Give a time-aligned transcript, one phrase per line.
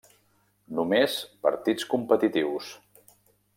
[0.79, 1.17] Només
[1.47, 2.75] partits competitius.